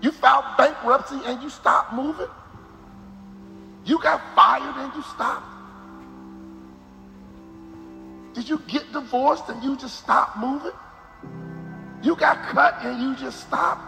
You 0.00 0.12
filed 0.12 0.44
bankruptcy 0.56 1.18
and 1.24 1.42
you 1.42 1.50
stopped 1.50 1.92
moving. 1.92 2.28
You 3.84 3.98
got 4.00 4.20
fired 4.34 4.76
and 4.76 4.94
you 4.94 5.02
stopped. 5.02 5.46
Did 8.34 8.48
you 8.48 8.62
get 8.68 8.92
divorced 8.92 9.48
and 9.48 9.62
you 9.64 9.76
just 9.76 9.98
stopped 9.98 10.36
moving? 10.38 10.72
You 12.02 12.14
got 12.14 12.42
cut 12.48 12.76
and 12.82 13.02
you 13.02 13.16
just 13.16 13.40
stopped. 13.40 13.82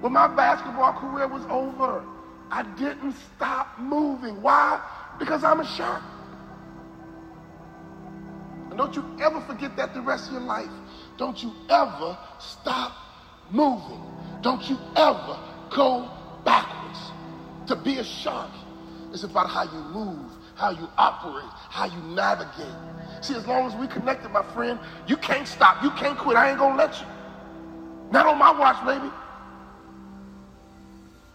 When 0.00 0.12
my 0.12 0.26
basketball 0.26 0.92
career 0.94 1.28
was 1.28 1.44
over, 1.48 2.04
I 2.50 2.62
didn't 2.76 3.14
stop 3.36 3.78
moving. 3.78 4.42
Why? 4.42 4.80
Because 5.18 5.44
I'm 5.44 5.60
a 5.60 5.66
shark. 5.66 6.02
And 8.70 8.76
don't 8.76 8.96
you 8.96 9.04
ever 9.22 9.40
forget 9.42 9.76
that 9.76 9.94
the 9.94 10.00
rest 10.00 10.26
of 10.26 10.32
your 10.32 10.42
life. 10.42 10.70
Don't 11.16 11.40
you 11.40 11.52
ever 11.70 12.18
stop 12.40 12.92
moving. 13.50 14.02
Don't 14.44 14.68
you 14.68 14.78
ever 14.94 15.38
go 15.70 16.06
backwards. 16.44 16.98
To 17.66 17.74
be 17.74 17.96
a 17.96 18.04
shark 18.04 18.50
is 19.14 19.24
about 19.24 19.48
how 19.48 19.62
you 19.62 19.82
move, 19.94 20.30
how 20.54 20.68
you 20.68 20.86
operate, 20.98 21.48
how 21.70 21.86
you 21.86 21.96
navigate. 22.14 22.76
See, 23.22 23.34
as 23.34 23.46
long 23.46 23.66
as 23.66 23.74
we 23.74 23.86
connected, 23.86 24.30
my 24.32 24.42
friend, 24.52 24.78
you 25.06 25.16
can't 25.16 25.48
stop. 25.48 25.82
You 25.82 25.90
can't 25.92 26.18
quit. 26.18 26.36
I 26.36 26.50
ain't 26.50 26.58
gonna 26.58 26.76
let 26.76 27.00
you. 27.00 27.06
Not 28.12 28.26
on 28.26 28.36
my 28.36 28.50
watch, 28.52 28.84
baby. 28.84 29.10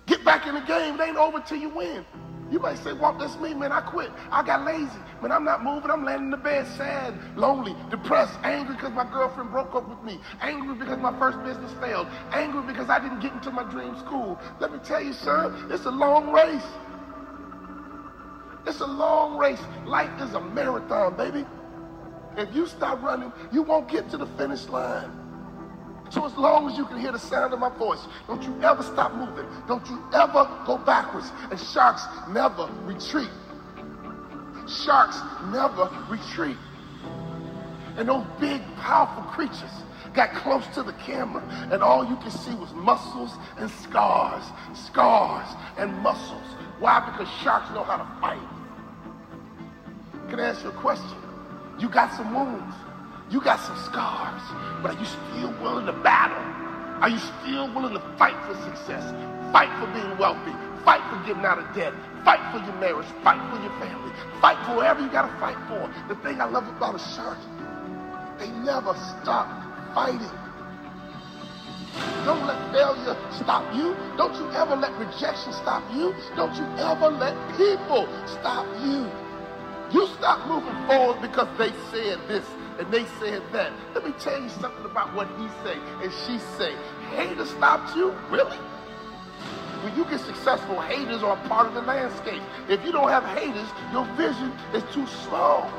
Get 0.06 0.24
back 0.24 0.46
in 0.46 0.54
the 0.54 0.62
game. 0.62 0.94
It 0.94 1.02
ain't 1.02 1.18
over 1.18 1.40
till 1.40 1.58
you 1.58 1.70
win. 1.70 2.06
You 2.52 2.60
might 2.60 2.80
say, 2.80 2.94
Walt, 2.94 3.20
that's 3.20 3.38
me, 3.38 3.54
man. 3.54 3.72
I 3.72 3.82
quit. 3.82 4.12
I 4.32 4.44
got 4.44 4.66
lazy. 4.66 4.98
Man, 5.22 5.32
I'm 5.32 5.44
not 5.44 5.64
moving. 5.64 5.92
I'm 5.92 6.04
laying 6.04 6.24
in 6.24 6.30
the 6.32 6.38
bed 6.38 6.66
sad, 6.78 7.14
lonely, 7.38 7.76
depressed, 7.92 8.34
angry 8.44 8.76
because 8.76 8.92
my 8.92 9.10
girlfriend 9.12 9.52
broke 9.52 9.76
up 9.76 9.88
with 9.88 10.02
me, 10.04 10.20
angry 10.42 10.76
because 10.76 10.98
my 10.98 11.18
first 11.20 11.44
business 11.44 11.72
failed, 11.80 12.08
angry 12.32 12.62
because 12.64 12.90
I 12.90 13.00
didn't 13.00 13.20
get 13.20 13.34
into 13.34 13.52
my 13.52 13.64
dream 13.64 13.98
school. 14.00 14.40
Let 14.60 14.72
me 14.72 14.80
tell 14.84 15.02
you, 15.02 15.14
son, 15.14 15.72
it's 15.72 15.86
a 15.86 15.92
long 15.92 16.32
race. 16.32 16.66
It's 18.66 18.80
a 18.82 18.88
long 18.88 19.38
race. 19.38 19.62
Life 19.86 20.22
is 20.22 20.34
a 20.34 20.42
marathon, 20.42 21.16
baby. 21.16 21.46
If 22.38 22.54
you 22.56 22.68
stop 22.68 23.02
running, 23.02 23.32
you 23.52 23.62
won't 23.64 23.90
get 23.90 24.10
to 24.12 24.18
the 24.18 24.28
finish 24.38 24.68
line. 24.68 25.29
So 26.10 26.26
as 26.26 26.36
long 26.36 26.70
as 26.70 26.78
you 26.78 26.86
can 26.86 27.00
hear 27.00 27.12
the 27.12 27.20
sound 27.20 27.54
of 27.54 27.60
my 27.60 27.70
voice, 27.70 28.06
don't 28.28 28.42
you 28.42 28.56
ever 28.64 28.82
stop 28.82 29.14
moving. 29.14 29.46
Don't 29.68 29.88
you 29.88 30.04
ever 30.14 30.50
go 30.66 30.78
backwards. 30.78 31.32
And 31.52 31.60
sharks 31.60 32.04
never 32.30 32.68
retreat. 32.84 33.30
Sharks 34.68 35.20
never 35.52 35.90
retreat. 36.10 36.58
And 37.98 38.10
those 38.10 38.26
big, 38.40 38.62
powerful 38.78 39.24
creatures 39.24 39.72
got 40.14 40.34
close 40.34 40.66
to 40.74 40.82
the 40.82 40.94
camera, 40.94 41.44
and 41.72 41.84
all 41.84 42.04
you 42.04 42.16
could 42.18 42.32
see 42.32 42.54
was 42.56 42.74
muscles 42.74 43.32
and 43.58 43.70
scars, 43.70 44.44
scars 44.74 45.48
and 45.78 45.96
muscles. 46.00 46.56
Why? 46.80 47.00
Because 47.06 47.32
sharks 47.44 47.70
know 47.74 47.84
how 47.84 47.98
to 47.98 48.22
fight. 48.22 48.40
Can 50.30 50.40
I 50.40 50.50
ask 50.50 50.64
you 50.64 50.70
a 50.70 50.74
question? 50.74 51.18
You 51.80 51.90
got 51.90 52.14
some 52.16 52.34
wounds. 52.34 52.76
You 53.30 53.40
got 53.42 53.60
some 53.60 53.78
scars, 53.86 54.42
but 54.82 54.96
are 54.96 55.00
you 55.00 55.06
still 55.06 55.54
willing 55.62 55.86
to 55.86 55.94
battle? 55.94 56.42
Are 57.00 57.10
you 57.10 57.20
still 57.20 57.72
willing 57.76 57.94
to 57.94 58.02
fight 58.18 58.34
for 58.48 58.56
success? 58.66 59.06
Fight 59.54 59.70
for 59.78 59.86
being 59.94 60.18
wealthy. 60.18 60.52
Fight 60.84 61.06
for 61.14 61.22
getting 61.28 61.46
out 61.46 61.60
of 61.60 61.76
debt. 61.76 61.94
Fight 62.26 62.42
for 62.52 62.58
your 62.66 62.74
marriage. 62.82 63.06
Fight 63.24 63.38
for 63.54 63.62
your 63.62 63.72
family. 63.78 64.12
Fight 64.42 64.58
for 64.66 64.78
whatever 64.78 65.02
you 65.02 65.10
got 65.12 65.30
to 65.30 65.40
fight 65.40 65.58
for. 65.70 65.86
The 66.10 66.20
thing 66.22 66.42
I 66.42 66.46
love 66.46 66.68
about 66.68 66.96
a 66.96 67.00
shark, 67.14 67.38
they 68.40 68.50
never 68.66 68.96
stop 69.22 69.46
fighting. 69.94 70.26
Don't 72.26 72.46
let 72.48 72.58
failure 72.74 73.16
stop 73.32 73.64
you. 73.76 73.96
Don't 74.18 74.34
you 74.36 74.50
ever 74.58 74.76
let 74.76 74.92
rejection 74.98 75.54
stop 75.54 75.84
you. 75.94 76.16
Don't 76.36 76.56
you 76.56 76.66
ever 76.82 77.10
let 77.10 77.36
people 77.58 78.10
stop 78.26 78.66
you. 78.82 79.06
You 79.92 80.08
stop 80.08 80.48
moving 80.48 80.76
forward 80.86 81.22
because 81.22 81.48
they 81.58 81.72
said 81.92 82.20
this 82.28 82.46
and 82.78 82.92
they 82.92 83.06
said 83.20 83.42
that. 83.52 83.74
Let 83.96 84.06
me 84.06 84.12
tell 84.20 84.40
you 84.40 84.50
something 84.50 84.86
about 84.86 85.16
what 85.16 85.28
he 85.40 85.48
say 85.64 85.78
and 86.04 86.12
she 86.26 86.38
say. 86.58 86.76
Haters 87.16 87.50
stopped 87.50 87.96
you? 87.96 88.12
Really? 88.30 88.58
When 89.84 89.96
you 89.96 90.04
get 90.06 90.20
successful, 90.20 90.80
haters 90.82 91.24
are 91.24 91.38
part 91.48 91.66
of 91.66 91.74
the 91.74 91.82
landscape. 91.82 92.42
If 92.68 92.84
you 92.86 92.92
don't 92.92 93.10
have 93.10 93.24
haters, 93.38 93.68
your 93.92 94.06
vision 94.16 94.52
is 94.74 94.84
too 94.94 95.08
small. 95.26 95.72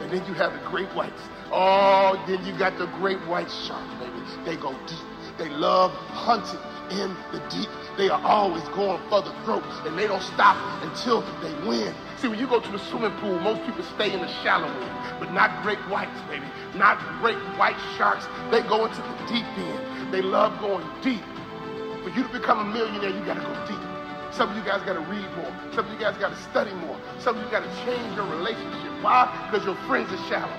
And 0.00 0.10
then 0.10 0.26
you 0.26 0.34
have 0.34 0.52
the 0.52 0.68
great 0.68 0.88
whites. 0.88 1.22
Oh, 1.50 2.22
then 2.26 2.44
you 2.44 2.52
got 2.58 2.76
the 2.78 2.86
great 2.98 3.18
white 3.26 3.50
shark, 3.50 3.86
baby. 3.98 4.20
They 4.44 4.56
go 4.56 4.72
deep. 4.86 4.98
They 5.38 5.48
love 5.48 5.92
hunting 5.92 6.60
in 6.90 7.16
the 7.32 7.38
deep. 7.48 7.70
They 7.98 8.08
are 8.08 8.22
always 8.22 8.62
going 8.68 9.02
for 9.10 9.22
the 9.22 9.34
throat, 9.42 9.64
and 9.84 9.98
they 9.98 10.06
don't 10.06 10.22
stop 10.22 10.56
until 10.84 11.22
they 11.42 11.52
win. 11.66 11.92
See, 12.16 12.28
when 12.28 12.38
you 12.38 12.46
go 12.46 12.60
to 12.60 12.70
the 12.70 12.78
swimming 12.78 13.10
pool, 13.18 13.40
most 13.40 13.60
people 13.66 13.82
stay 13.82 14.14
in 14.14 14.20
the 14.20 14.28
shallow 14.40 14.68
end, 14.68 15.18
but 15.18 15.32
not 15.32 15.64
great 15.64 15.80
whites, 15.90 16.20
baby. 16.30 16.46
Not 16.76 17.02
great 17.18 17.36
white 17.58 17.74
sharks. 17.96 18.28
They 18.52 18.62
go 18.62 18.86
into 18.86 19.02
the 19.02 19.18
deep 19.26 19.46
end. 19.58 20.14
They 20.14 20.22
love 20.22 20.60
going 20.60 20.86
deep. 21.02 21.24
For 22.04 22.10
you 22.10 22.22
to 22.22 22.28
become 22.30 22.60
a 22.60 22.72
millionaire, 22.72 23.10
you 23.10 23.24
gotta 23.26 23.40
go 23.40 23.66
deep. 23.66 23.82
Some 24.30 24.50
of 24.50 24.56
you 24.56 24.62
guys 24.62 24.80
gotta 24.86 25.02
read 25.10 25.26
more. 25.34 25.50
Some 25.74 25.86
of 25.86 25.92
you 25.92 25.98
guys 25.98 26.16
gotta 26.18 26.36
study 26.36 26.72
more. 26.86 26.96
Some 27.18 27.36
of 27.36 27.42
you 27.42 27.50
gotta 27.50 27.70
change 27.84 28.14
your 28.14 28.26
relationship. 28.26 28.94
Why? 29.02 29.26
Because 29.50 29.66
your 29.66 29.74
friends 29.90 30.12
are 30.12 30.22
shallow. 30.30 30.54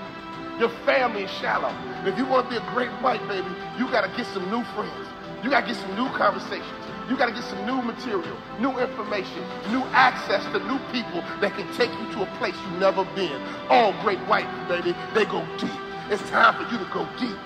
Your 0.58 0.68
family 0.84 1.24
is 1.24 1.30
shallow. 1.40 1.72
If 2.04 2.18
you 2.18 2.26
want 2.26 2.50
to 2.50 2.60
be 2.60 2.60
a 2.60 2.72
great 2.74 2.92
white, 3.00 3.26
baby, 3.28 3.48
you 3.78 3.88
gotta 3.88 4.12
get 4.14 4.26
some 4.26 4.44
new 4.50 4.62
friends. 4.76 5.08
You 5.42 5.48
gotta 5.48 5.66
get 5.66 5.76
some 5.76 5.96
new 5.96 6.10
conversations. 6.12 6.89
You 7.10 7.16
got 7.16 7.26
to 7.26 7.32
get 7.32 7.42
some 7.42 7.66
new 7.66 7.82
material, 7.82 8.36
new 8.60 8.78
information, 8.78 9.42
new 9.72 9.82
access 9.90 10.44
to 10.52 10.60
new 10.60 10.78
people 10.92 11.22
that 11.40 11.52
can 11.56 11.66
take 11.74 11.90
you 11.90 12.12
to 12.12 12.22
a 12.22 12.36
place 12.38 12.54
you've 12.62 12.78
never 12.78 13.04
been. 13.16 13.34
All 13.68 13.92
great 14.00 14.20
white, 14.30 14.46
baby, 14.68 14.94
they 15.12 15.24
go 15.24 15.44
deep. 15.58 15.74
It's 16.08 16.22
time 16.30 16.54
for 16.54 16.70
you 16.70 16.78
to 16.78 16.88
go 16.94 17.02
deep. 17.18 17.36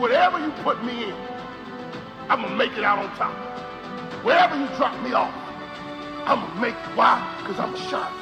Whatever 0.00 0.40
you 0.40 0.50
put 0.64 0.82
me 0.82 1.10
in, 1.10 1.14
I'm 2.30 2.40
going 2.40 2.52
to 2.52 2.56
make 2.56 2.72
it 2.72 2.84
out 2.84 2.98
on 2.98 3.14
top. 3.18 3.36
Wherever 4.24 4.58
you 4.58 4.66
drop 4.78 4.98
me 5.02 5.12
off, 5.12 5.34
I'm 6.26 6.40
going 6.40 6.54
to 6.54 6.60
make 6.62 6.74
it. 6.74 6.96
Why? 6.96 7.20
Because 7.42 7.60
I'm 7.60 7.74
a 7.74 7.90
shark. 7.90 8.12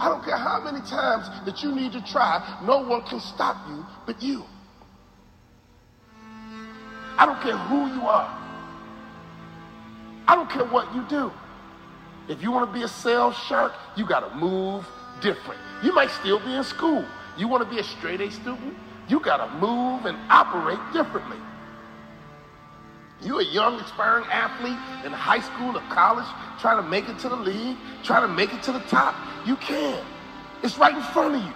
I 0.00 0.08
don't 0.08 0.24
care 0.24 0.38
how 0.38 0.62
many 0.64 0.80
times 0.86 1.28
that 1.44 1.62
you 1.62 1.74
need 1.74 1.92
to 1.92 2.00
try, 2.00 2.62
no 2.64 2.78
one 2.78 3.02
can 3.02 3.20
stop 3.20 3.68
you 3.68 3.84
but 4.06 4.22
you. 4.22 4.44
I 7.18 7.26
don't 7.26 7.40
care 7.40 7.56
who 7.56 7.88
you 7.92 8.06
are. 8.06 8.38
I 10.28 10.34
don't 10.34 10.48
care 10.48 10.64
what 10.64 10.94
you 10.94 11.04
do. 11.08 11.32
If 12.28 12.42
you 12.42 12.52
want 12.52 12.70
to 12.70 12.78
be 12.78 12.84
a 12.84 12.88
sales 12.88 13.36
shark, 13.36 13.72
you 13.96 14.06
got 14.06 14.20
to 14.20 14.34
move 14.36 14.86
different. 15.20 15.60
You 15.82 15.94
might 15.94 16.10
still 16.10 16.38
be 16.38 16.54
in 16.54 16.62
school. 16.62 17.04
You 17.36 17.48
want 17.48 17.62
to 17.62 17.70
be 17.74 17.80
a 17.80 17.84
straight 17.84 18.20
A 18.20 18.30
student, 18.30 18.76
you 19.08 19.20
got 19.20 19.38
to 19.38 19.48
move 19.58 20.06
and 20.06 20.18
operate 20.28 20.78
differently. 20.92 21.38
You 23.22 23.40
a 23.40 23.44
young, 23.44 23.80
aspiring 23.80 24.24
athlete 24.30 24.78
in 25.04 25.12
high 25.12 25.40
school 25.40 25.76
or 25.76 25.82
college, 25.88 26.26
trying 26.60 26.82
to 26.82 26.88
make 26.88 27.08
it 27.08 27.18
to 27.20 27.28
the 27.28 27.36
league, 27.36 27.76
trying 28.04 28.22
to 28.22 28.28
make 28.28 28.52
it 28.52 28.62
to 28.64 28.72
the 28.72 28.80
top. 28.80 29.14
You 29.46 29.56
can. 29.56 30.04
It's 30.62 30.78
right 30.78 30.94
in 30.94 31.02
front 31.02 31.34
of 31.36 31.42
you. 31.42 31.52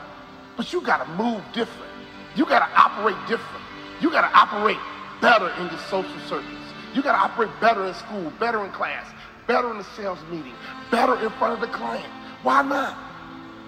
But 0.57 0.73
you 0.73 0.81
got 0.81 1.05
to 1.05 1.13
move 1.13 1.43
different. 1.53 1.91
You 2.35 2.47
got 2.47 2.67
to 2.67 2.81
operate 2.81 3.17
different. 3.29 3.65
You 4.01 4.11
got 4.11 4.23
to 4.23 4.37
operate 4.37 4.79
better 5.23 5.49
in 5.61 5.69
your 5.69 5.79
social 5.89 6.21
circles. 6.29 6.59
You 6.93 7.01
got 7.01 7.13
to 7.13 7.19
operate 7.19 7.49
better 7.61 7.87
in 7.87 7.95
school, 7.95 8.31
better 8.39 8.63
in 8.67 8.73
class, 8.73 9.07
better 9.47 9.71
in 9.71 9.79
the 9.79 9.85
sales 9.97 10.19
meeting, 10.31 10.53
better 10.91 11.15
in 11.25 11.31
front 11.39 11.55
of 11.55 11.61
the 11.61 11.75
client. 11.75 12.13
Why 12.43 12.61
not? 12.61 12.99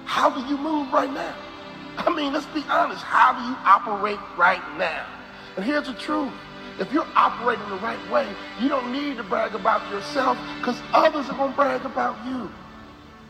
How 0.05 0.29
do 0.29 0.41
you 0.51 0.59
move 0.59 0.93
right 0.93 1.11
now? 1.11 1.35
I 1.97 2.15
mean, 2.15 2.33
let's 2.33 2.47
be 2.47 2.63
honest. 2.69 3.03
How 3.03 3.33
do 3.33 3.43
you 3.49 3.57
operate 3.65 4.19
right 4.37 4.63
now? 4.77 5.07
And 5.57 5.65
here's 5.65 5.87
the 5.87 5.95
truth. 5.95 6.33
If 6.81 6.93
you're 6.93 7.07
operating 7.15 7.69
the 7.69 7.77
right 7.77 8.11
way, 8.11 8.29
you 8.61 8.69
don't 8.69 8.93
need 8.93 9.17
to 9.19 9.23
brag 9.23 9.55
about 9.55 9.89
yourself 9.93 10.37
because 10.59 10.81
others 10.93 11.31
are 11.31 11.37
going 11.37 11.53
to 11.53 11.57
brag 11.57 11.85
about 11.85 12.17
you. 12.27 12.51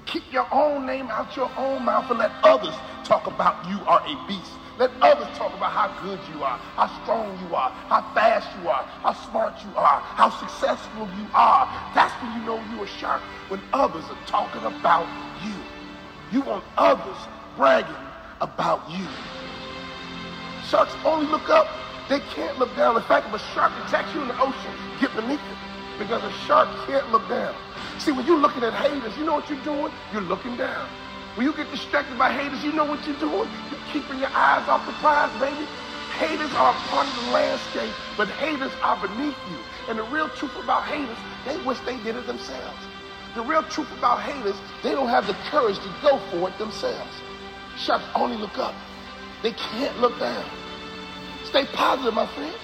Keep 0.06 0.32
your 0.32 0.46
own 0.52 0.86
name 0.86 1.08
out 1.10 1.34
your 1.36 1.50
own 1.56 1.84
mouth 1.84 2.10
and 2.10 2.18
let 2.18 2.30
others 2.42 2.74
talk 3.04 3.26
about 3.26 3.68
you 3.68 3.78
are 3.86 4.02
a 4.06 4.28
beast. 4.28 4.52
Let 4.78 4.90
others 5.00 5.28
talk 5.38 5.54
about 5.54 5.70
how 5.70 5.88
good 6.02 6.18
you 6.34 6.42
are, 6.42 6.58
how 6.74 6.90
strong 7.02 7.38
you 7.46 7.54
are, 7.54 7.70
how 7.70 8.02
fast 8.12 8.48
you 8.60 8.68
are, 8.68 8.82
how 9.02 9.12
smart 9.30 9.54
you 9.64 9.70
are, 9.76 10.00
how 10.00 10.30
successful 10.30 11.06
you 11.16 11.26
are. 11.32 11.70
That's 11.94 12.12
when 12.20 12.32
you 12.34 12.44
know 12.44 12.62
you're 12.74 12.88
sharp, 12.88 13.22
when 13.48 13.60
others 13.72 14.04
are 14.10 14.26
talking 14.26 14.64
about 14.64 15.06
you. 15.46 15.54
You 16.32 16.40
want 16.42 16.64
others 16.76 17.16
bragging 17.56 17.94
about 18.40 18.82
you. 18.90 19.06
Sharks 20.68 20.92
only 21.04 21.26
look 21.30 21.48
up. 21.48 21.68
They 22.08 22.18
can't 22.34 22.58
look 22.58 22.74
down. 22.76 22.96
In 22.96 23.02
fact, 23.02 23.28
if 23.28 23.34
a 23.34 23.38
shark 23.54 23.72
attacks 23.86 24.12
you 24.14 24.22
in 24.22 24.28
the 24.28 24.40
ocean, 24.40 24.74
get 25.00 25.14
beneath 25.14 25.38
it. 25.38 25.73
Because 25.98 26.22
a 26.22 26.32
shark 26.46 26.68
can't 26.86 27.10
look 27.12 27.28
down. 27.28 27.54
See, 27.98 28.12
when 28.12 28.26
you're 28.26 28.38
looking 28.38 28.64
at 28.64 28.72
haters, 28.74 29.16
you 29.16 29.24
know 29.24 29.34
what 29.34 29.48
you're 29.48 29.62
doing? 29.64 29.92
You're 30.12 30.22
looking 30.22 30.56
down. 30.56 30.88
When 31.36 31.46
you 31.46 31.52
get 31.52 31.70
distracted 31.70 32.18
by 32.18 32.32
haters, 32.32 32.62
you 32.62 32.72
know 32.72 32.84
what 32.84 33.06
you're 33.06 33.18
doing? 33.18 33.48
You're 33.70 33.80
keeping 33.92 34.18
your 34.18 34.30
eyes 34.30 34.68
off 34.68 34.86
the 34.86 34.92
prize, 34.94 35.30
baby. 35.40 35.66
Haters 36.18 36.52
are 36.54 36.72
part 36.90 37.06
of 37.08 37.24
the 37.24 37.30
landscape, 37.32 37.92
but 38.16 38.28
haters 38.28 38.70
are 38.82 38.96
beneath 39.00 39.36
you. 39.50 39.58
And 39.88 39.98
the 39.98 40.04
real 40.04 40.28
truth 40.30 40.54
about 40.62 40.84
haters, 40.84 41.18
they 41.44 41.56
wish 41.66 41.78
they 41.80 41.96
did 42.04 42.14
it 42.16 42.26
themselves. 42.26 42.78
The 43.34 43.42
real 43.42 43.64
truth 43.64 43.90
about 43.98 44.20
haters, 44.20 44.54
they 44.82 44.92
don't 44.92 45.08
have 45.08 45.26
the 45.26 45.34
courage 45.50 45.78
to 45.78 45.94
go 46.02 46.18
for 46.30 46.48
it 46.48 46.58
themselves. 46.58 47.10
Sharks 47.76 48.04
only 48.14 48.36
look 48.36 48.56
up. 48.58 48.74
They 49.42 49.52
can't 49.52 50.00
look 50.00 50.18
down. 50.20 50.44
Stay 51.44 51.66
positive, 51.66 52.14
my 52.14 52.26
friend. 52.28 52.54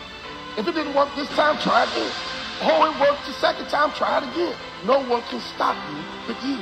If 0.56 0.68
it 0.68 0.74
didn't 0.74 0.94
work 0.94 1.08
this 1.16 1.28
time, 1.30 1.58
try 1.58 1.82
again. 1.84 2.12
Oh, 2.62 2.84
it 2.84 3.00
worked 3.00 3.24
the 3.26 3.32
second 3.34 3.68
time, 3.68 3.92
try 3.92 4.18
it 4.18 4.24
again. 4.32 4.54
No 4.84 5.00
one 5.04 5.22
can 5.32 5.40
stop 5.40 5.76
you 5.90 6.02
but 6.26 6.36
you. 6.44 6.58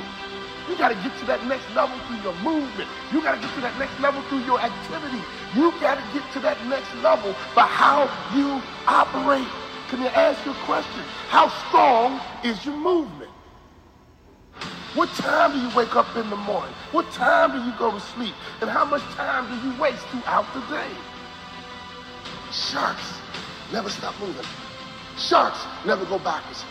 You 0.69 0.77
got 0.77 0.89
to 0.89 0.95
get 0.95 1.17
to 1.19 1.25
that 1.25 1.43
next 1.47 1.65
level 1.73 1.97
through 2.07 2.21
your 2.21 2.35
movement. 2.39 2.87
You 3.11 3.21
got 3.21 3.35
to 3.35 3.41
get 3.41 3.53
to 3.55 3.61
that 3.61 3.77
next 3.79 3.99
level 3.99 4.21
through 4.29 4.45
your 4.45 4.59
activity. 4.61 5.19
You 5.55 5.71
got 5.81 5.95
to 5.95 6.05
get 6.13 6.23
to 6.33 6.39
that 6.39 6.63
next 6.67 6.93
level 7.01 7.35
by 7.55 7.65
how 7.65 8.05
you 8.37 8.61
operate. 8.87 9.47
Can 9.89 10.01
I 10.01 10.07
ask 10.13 10.45
you 10.45 10.51
a 10.51 10.61
question? 10.69 11.01
How 11.27 11.49
strong 11.67 12.21
is 12.45 12.63
your 12.63 12.77
movement? 12.77 13.31
What 14.93 15.09
time 15.17 15.53
do 15.53 15.59
you 15.59 15.75
wake 15.75 15.95
up 15.95 16.15
in 16.15 16.29
the 16.29 16.35
morning? 16.35 16.73
What 16.91 17.11
time 17.11 17.51
do 17.51 17.65
you 17.65 17.73
go 17.77 17.91
to 17.91 17.99
sleep? 17.99 18.35
And 18.61 18.69
how 18.69 18.85
much 18.85 19.01
time 19.17 19.49
do 19.49 19.67
you 19.67 19.81
waste 19.81 20.05
throughout 20.07 20.45
the 20.53 20.61
day? 20.73 20.91
Sharks 22.51 23.17
never 23.71 23.89
stop 23.89 24.13
moving. 24.19 24.45
Sharks 25.19 25.59
never 25.85 26.05
go 26.05 26.17
backwards. 26.17 26.63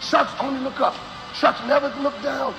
Sharks 0.00 0.32
only 0.40 0.60
look 0.60 0.80
up. 0.80 0.94
Sharks 1.34 1.60
never 1.66 1.88
look 2.02 2.20
down. 2.22 2.54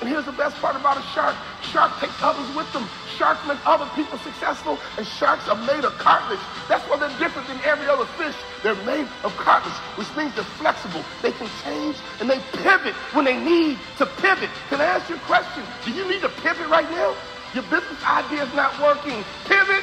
And 0.00 0.08
here's 0.10 0.26
the 0.26 0.32
best 0.32 0.56
part 0.56 0.76
about 0.76 0.98
a 0.98 1.02
shark. 1.16 1.34
Shark 1.62 1.90
takes 1.98 2.22
others 2.22 2.54
with 2.54 2.70
them. 2.74 2.86
Sharks 3.16 3.40
make 3.48 3.56
other 3.66 3.88
people 3.94 4.18
successful, 4.18 4.78
and 4.98 5.06
sharks 5.06 5.48
are 5.48 5.56
made 5.56 5.84
of 5.84 5.96
cartilage. 5.96 6.40
That's 6.68 6.84
why 6.84 6.98
they're 6.98 7.18
different 7.18 7.48
than 7.48 7.58
every 7.64 7.88
other 7.88 8.04
fish. 8.20 8.36
They're 8.62 8.76
made 8.84 9.08
of 9.24 9.34
cartilage, 9.36 9.76
which 9.96 10.14
means 10.14 10.34
they're 10.34 10.44
flexible. 10.60 11.02
They 11.22 11.32
can 11.32 11.48
change, 11.64 11.96
and 12.20 12.28
they 12.28 12.38
pivot 12.60 12.94
when 13.16 13.24
they 13.24 13.40
need 13.40 13.78
to 13.96 14.04
pivot. 14.20 14.50
Can 14.68 14.82
I 14.82 14.84
ask 14.84 15.08
you 15.08 15.16
a 15.16 15.24
question? 15.24 15.62
Do 15.86 15.92
you 15.92 16.06
need 16.06 16.20
to 16.20 16.28
pivot 16.44 16.68
right 16.68 16.88
now? 16.90 17.16
Your 17.54 17.64
business 17.64 18.04
idea 18.04 18.44
is 18.44 18.52
not 18.52 18.78
working. 18.82 19.24
Pivot. 19.46 19.82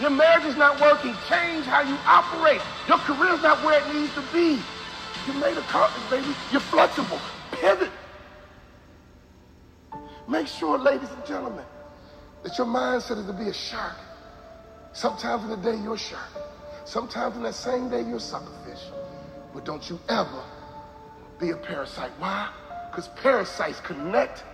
Your 0.00 0.10
marriage 0.10 0.44
is 0.44 0.56
not 0.56 0.80
working. 0.80 1.14
Change 1.28 1.64
how 1.64 1.80
you 1.80 1.96
operate. 2.06 2.60
Your 2.86 2.98
career 2.98 3.34
is 3.34 3.42
not 3.42 3.64
where 3.64 3.80
it 3.80 3.94
needs 3.94 4.12
to 4.14 4.22
be. 4.32 4.60
You're 5.26 5.40
made 5.40 5.56
of 5.56 5.66
cartilage, 5.68 6.10
baby. 6.10 6.34
You're 6.52 6.60
flexible. 6.60 7.18
Pivot. 7.52 7.90
Make 10.28 10.46
sure, 10.48 10.78
ladies 10.78 11.08
and 11.10 11.24
gentlemen, 11.24 11.64
that 12.42 12.58
your 12.58 12.66
mindset 12.66 13.18
is 13.18 13.26
to 13.26 13.32
be 13.32 13.48
a 13.48 13.54
shark. 13.54 13.96
Sometimes 14.92 15.44
in 15.44 15.50
the 15.50 15.56
day 15.56 15.76
you're 15.82 15.94
a 15.94 15.98
shark. 15.98 16.30
Sometimes 16.84 17.36
in 17.36 17.42
that 17.42 17.54
same 17.54 17.88
day 17.88 18.02
you're 18.02 18.16
a 18.16 18.20
suckerfish. 18.20 18.82
But 19.54 19.64
don't 19.64 19.88
you 19.88 19.98
ever 20.08 20.42
be 21.38 21.50
a 21.50 21.56
parasite. 21.56 22.10
Why? 22.18 22.50
Because 22.90 23.08
parasites 23.08 23.80
connect 23.80 24.44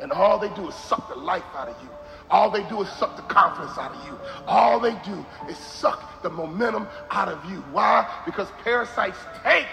and 0.00 0.12
all 0.12 0.38
they 0.38 0.52
do 0.54 0.68
is 0.68 0.74
suck 0.74 1.08
the 1.08 1.14
life 1.14 1.44
out 1.54 1.68
of 1.68 1.82
you. 1.82 1.88
All 2.30 2.50
they 2.50 2.62
do 2.68 2.80
is 2.82 2.88
suck 2.88 3.16
the 3.16 3.22
confidence 3.22 3.76
out 3.76 3.94
of 3.94 4.06
you. 4.06 4.18
All 4.46 4.80
they 4.80 4.94
do 5.04 5.24
is 5.48 5.58
suck 5.58 6.22
the 6.22 6.30
momentum 6.30 6.88
out 7.10 7.28
of 7.28 7.44
you. 7.50 7.58
Why? 7.72 8.08
Because 8.24 8.48
parasites 8.64 9.18
take 9.44 9.66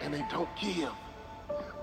and 0.00 0.14
they 0.14 0.22
don't 0.30 0.48
give. 0.60 0.92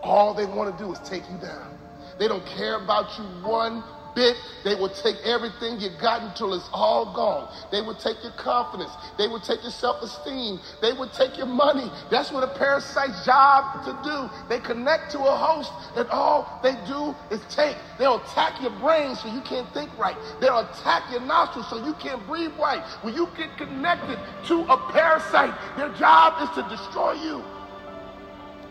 All 0.02 0.34
they 0.34 0.46
want 0.46 0.78
to 0.78 0.84
do 0.84 0.92
is 0.94 1.00
take 1.00 1.24
you 1.30 1.38
down. 1.38 1.78
They 2.18 2.28
don't 2.28 2.46
care 2.46 2.82
about 2.82 3.18
you 3.18 3.26
one 3.48 3.84
bit. 4.16 4.38
They 4.64 4.74
will 4.74 4.90
take 4.90 5.18
everything 5.24 5.80
you 5.80 5.90
got 6.02 6.24
until 6.24 6.54
it's 6.54 6.70
all 6.74 7.14
gone. 7.14 7.54
They 7.72 7.82
will 7.82 7.96
take 7.96 8.24
your 8.24 8.32
confidence. 8.34 8.92
They 9.18 9.28
will 9.28 9.40
take 9.40 9.62
your 9.62 9.72
self-esteem. 9.72 10.60
They 10.82 10.94
will 10.94 11.10
take 11.10 11.38
your 11.38 11.46
money. 11.46 11.92
That's 12.10 12.32
what 12.32 12.44
a 12.44 12.58
parasite's 12.58 13.26
job 13.26 13.84
to 13.86 13.94
do. 14.04 14.30
They 14.50 14.60
connect 14.60 15.12
to 15.12 15.20
a 15.20 15.36
host 15.36 15.72
and 15.96 16.08
all 16.10 16.60
they 16.64 16.74
do 16.88 17.14
is 17.30 17.42
take. 17.54 17.76
They'll 18.00 18.22
attack 18.24 18.62
your 18.62 18.72
brain 18.80 19.16
so 19.16 19.32
you 19.32 19.42
can't 19.42 19.72
think 19.74 19.96
right. 20.00 20.18
They'll 20.40 20.60
attack 20.60 21.12
your 21.12 21.22
nostrils 21.22 21.70
so 21.70 21.86
you 21.86 21.94
can't 21.96 22.26
breathe 22.26 22.54
right. 22.58 22.82
When 23.02 23.14
you 23.14 23.30
get 23.38 23.58
connected 23.58 24.18
to 24.48 24.62
a 24.72 24.92
parasite, 24.92 25.54
their 25.78 25.90
job 25.94 26.42
is 26.42 26.56
to 26.56 26.70
destroy 26.70 27.14
you. 27.14 27.44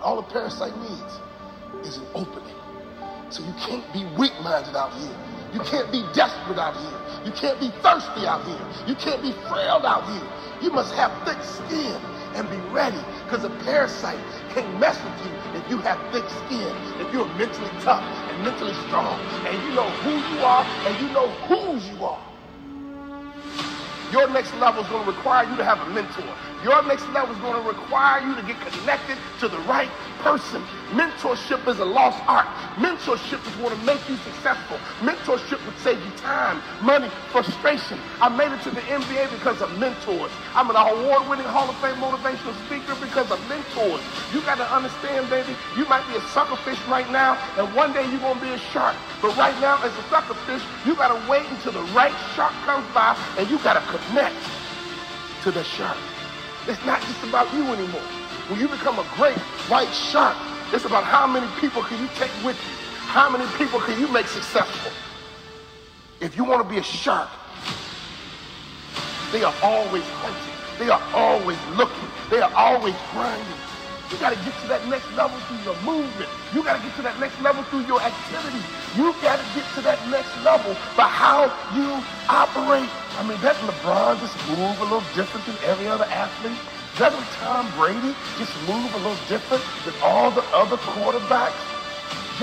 All 0.00 0.18
a 0.18 0.22
parasite 0.22 0.76
needs 0.78 1.86
is 1.86 1.98
an 1.98 2.06
opening. 2.14 2.63
So 3.30 3.42
you 3.42 3.54
can't 3.58 3.84
be 3.92 4.04
weak-minded 4.16 4.76
out 4.76 4.92
here. 4.94 5.16
You 5.52 5.60
can't 5.60 5.90
be 5.90 6.04
desperate 6.14 6.58
out 6.58 6.76
here. 6.76 7.00
You 7.24 7.32
can't 7.32 7.58
be 7.60 7.70
thirsty 7.82 8.26
out 8.26 8.44
here. 8.44 8.60
You 8.86 8.94
can't 8.96 9.22
be 9.22 9.32
frail 9.48 9.80
out 9.86 10.04
here. 10.10 10.28
You 10.62 10.70
must 10.70 10.94
have 10.94 11.10
thick 11.26 11.42
skin 11.42 11.96
and 12.34 12.48
be 12.50 12.56
ready 12.74 12.98
because 13.24 13.44
a 13.44 13.50
parasite 13.64 14.18
can't 14.50 14.68
mess 14.80 14.98
with 15.02 15.14
you 15.24 15.32
if 15.58 15.70
you 15.70 15.78
have 15.78 15.98
thick 16.12 16.24
skin, 16.46 16.74
if 17.00 17.12
you're 17.12 17.26
mentally 17.38 17.70
tough 17.80 18.02
and 18.02 18.42
mentally 18.42 18.74
strong 18.86 19.18
and 19.46 19.54
you 19.62 19.74
know 19.74 19.88
who 20.02 20.10
you 20.10 20.44
are 20.44 20.64
and 20.86 20.94
you 21.00 21.12
know 21.14 21.28
whose 21.46 21.88
you 21.88 22.04
are. 22.04 22.20
Your 24.12 24.28
next 24.28 24.54
level 24.56 24.82
is 24.82 24.88
going 24.90 25.04
to 25.04 25.10
require 25.10 25.48
you 25.48 25.56
to 25.56 25.64
have 25.64 25.80
a 25.80 25.90
mentor. 25.90 26.22
Your 26.64 26.82
next 26.82 27.06
level 27.10 27.36
is 27.36 27.40
going 27.42 27.60
to 27.62 27.68
require 27.68 28.26
you 28.26 28.34
to 28.34 28.40
get 28.40 28.58
connected 28.58 29.18
to 29.40 29.48
the 29.48 29.58
right 29.68 29.90
person. 30.20 30.64
Mentorship 30.96 31.68
is 31.68 31.78
a 31.78 31.84
lost 31.84 32.16
art. 32.26 32.46
Mentorship 32.80 33.36
is 33.46 33.54
going 33.60 33.76
to 33.76 33.84
make 33.84 34.00
you 34.08 34.16
successful. 34.24 34.78
Mentorship 35.04 35.60
would 35.66 35.76
save 35.84 36.00
you 36.00 36.10
time, 36.16 36.62
money, 36.80 37.10
frustration. 37.30 38.00
I 38.18 38.30
made 38.30 38.50
it 38.50 38.62
to 38.62 38.70
the 38.70 38.80
NBA 38.80 39.30
because 39.36 39.60
of 39.60 39.78
mentors. 39.78 40.32
I'm 40.54 40.70
an 40.70 40.76
award-winning 40.76 41.44
Hall 41.44 41.68
of 41.68 41.76
Fame 41.84 42.00
motivational 42.00 42.56
speaker 42.64 42.96
because 42.96 43.30
of 43.30 43.36
mentors. 43.46 44.00
You 44.32 44.40
got 44.48 44.56
to 44.56 44.64
understand, 44.72 45.28
baby, 45.28 45.52
you 45.76 45.84
might 45.84 46.08
be 46.08 46.16
a 46.16 46.24
suckerfish 46.32 46.80
right 46.88 47.10
now, 47.12 47.36
and 47.58 47.68
one 47.76 47.92
day 47.92 48.08
you're 48.08 48.24
going 48.24 48.40
to 48.40 48.44
be 48.44 48.52
a 48.56 48.58
shark. 48.72 48.96
But 49.20 49.36
right 49.36 49.58
now, 49.60 49.76
as 49.84 49.92
a 49.92 50.04
suckerfish, 50.08 50.64
you 50.86 50.96
got 50.96 51.12
to 51.12 51.30
wait 51.30 51.44
until 51.44 51.72
the 51.72 51.84
right 51.92 52.14
shark 52.34 52.52
comes 52.64 52.88
by, 52.94 53.20
and 53.36 53.50
you 53.50 53.58
got 53.58 53.74
to 53.74 53.84
connect 53.98 54.40
to 55.42 55.50
the 55.50 55.62
shark. 55.62 55.98
It's 56.66 56.84
not 56.86 57.00
just 57.02 57.22
about 57.24 57.52
you 57.52 57.62
anymore. 57.64 58.00
When 58.48 58.58
you 58.58 58.68
become 58.68 58.98
a 58.98 59.06
great 59.16 59.36
white 59.68 59.92
shark, 59.92 60.36
it's 60.72 60.86
about 60.86 61.04
how 61.04 61.26
many 61.26 61.46
people 61.60 61.82
can 61.82 62.00
you 62.00 62.08
take 62.16 62.30
with 62.42 62.56
you? 62.56 62.74
How 63.06 63.28
many 63.28 63.44
people 63.58 63.80
can 63.80 64.00
you 64.00 64.08
make 64.08 64.26
successful? 64.26 64.90
If 66.20 66.36
you 66.36 66.44
want 66.44 66.66
to 66.66 66.68
be 66.68 66.78
a 66.78 66.82
shark, 66.82 67.28
they 69.30 69.44
are 69.44 69.54
always 69.62 70.04
hunting. 70.04 70.54
They 70.78 70.90
are 70.90 71.02
always 71.12 71.58
looking. 71.76 72.08
They 72.30 72.40
are 72.40 72.52
always 72.54 72.94
grinding. 73.12 73.60
You 74.14 74.20
got 74.22 74.30
to 74.30 74.38
get 74.46 74.54
to 74.62 74.68
that 74.70 74.86
next 74.86 75.10
level 75.18 75.34
through 75.50 75.66
your 75.66 75.78
movement. 75.82 76.30
You 76.54 76.62
got 76.62 76.78
to 76.78 76.82
get 76.86 76.94
to 76.96 77.02
that 77.02 77.18
next 77.18 77.34
level 77.42 77.66
through 77.66 77.82
your 77.90 77.98
activity. 77.98 78.62
You 78.94 79.10
got 79.18 79.42
to 79.42 79.46
get 79.58 79.66
to 79.74 79.80
that 79.82 79.98
next 80.06 80.30
level 80.46 80.70
by 80.94 81.10
how 81.10 81.50
you 81.74 81.98
operate 82.30 82.86
I 83.14 83.22
mean, 83.22 83.38
doesn't 83.40 83.62
LeBron 83.62 84.18
just 84.18 84.34
move 84.50 84.74
a 84.80 84.90
little 84.90 85.06
different 85.14 85.46
than 85.46 85.54
every 85.70 85.86
other 85.86 86.04
athlete? 86.10 86.58
Doesn't 86.98 87.26
Tom 87.38 87.70
Brady 87.78 88.10
just 88.38 88.50
move 88.66 88.90
a 88.90 88.98
little 88.98 89.18
different 89.28 89.62
than 89.86 89.94
all 90.02 90.32
the 90.32 90.42
other 90.50 90.76
quarterbacks? 90.78 91.54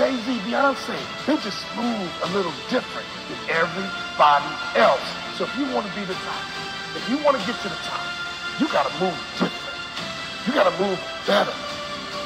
Jay-Z, 0.00 0.24
Beyonce, 0.48 0.96
they 1.26 1.36
just 1.44 1.60
move 1.76 2.08
a 2.24 2.28
little 2.32 2.56
different 2.72 3.06
than 3.28 3.60
everybody 3.60 4.48
else. 4.80 5.04
So 5.36 5.44
if 5.44 5.52
you 5.58 5.68
want 5.74 5.84
to 5.86 5.92
be 5.92 6.06
the 6.06 6.16
top, 6.24 6.40
if 6.96 7.04
you 7.10 7.18
want 7.22 7.36
to 7.36 7.46
get 7.46 7.60
to 7.60 7.68
the 7.68 7.80
top, 7.84 8.08
you 8.58 8.66
got 8.68 8.88
to 8.88 8.92
move 9.04 9.16
different. 9.36 9.61
You 10.46 10.52
got 10.52 10.70
to 10.70 10.82
move 10.82 10.98
better. 11.26 11.54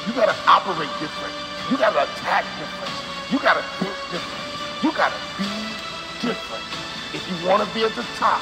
You 0.07 0.13
got 0.13 0.29
to 0.29 0.35
operate 0.47 0.89
different. 0.99 1.33
You 1.69 1.77
got 1.77 1.93
to 1.93 2.03
attack 2.03 2.45
different. 2.57 2.93
You 3.31 3.39
got 3.39 3.55
to 3.55 3.63
think 3.77 3.95
different. 4.11 4.83
You 4.83 4.91
got 4.91 5.11
to 5.11 5.19
be 5.37 5.49
different 6.21 6.63
if 7.13 7.23
you 7.29 7.47
want 7.47 7.67
to 7.67 7.73
be 7.75 7.83
at 7.83 7.93
the 7.93 8.05
top 8.17 8.41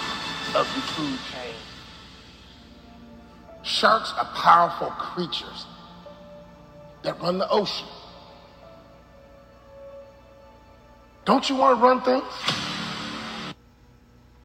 of 0.56 0.66
the 0.76 0.82
food 0.94 1.20
chain. 1.32 1.54
Sharks 3.64 4.14
are 4.18 4.26
powerful 4.36 4.92
creatures 4.92 5.66
that 7.02 7.20
run 7.20 7.38
the 7.38 7.50
ocean. 7.50 7.88
Don't 11.26 11.50
you 11.50 11.56
want 11.56 11.80
to 11.80 11.84
run 11.84 12.02
things? 12.02 12.75